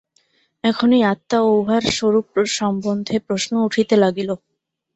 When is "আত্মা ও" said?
1.11-1.49